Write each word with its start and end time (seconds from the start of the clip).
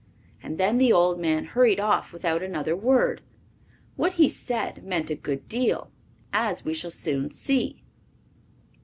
And 0.41 0.57
then 0.57 0.79
the 0.79 0.91
old 0.91 1.19
man 1.19 1.45
hurried 1.45 1.79
off 1.79 2.11
without 2.11 2.41
another 2.41 2.75
word. 2.75 3.21
What 3.97 4.13
he 4.13 4.27
said 4.27 4.83
meant 4.83 5.11
a 5.11 5.15
good 5.15 5.47
deal, 5.47 5.91
as 6.33 6.65
we 6.65 6.73
shall 6.73 6.89
soon 6.89 7.29
see. 7.29 7.83